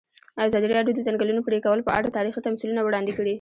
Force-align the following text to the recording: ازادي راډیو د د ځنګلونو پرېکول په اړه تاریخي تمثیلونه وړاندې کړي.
ازادي 0.45 0.67
راډیو 0.69 0.95
د 0.95 0.97
د 0.97 0.99
ځنګلونو 1.07 1.45
پرېکول 1.47 1.79
په 1.83 1.91
اړه 1.97 2.13
تاریخي 2.17 2.41
تمثیلونه 2.47 2.81
وړاندې 2.83 3.11
کړي. 3.17 3.29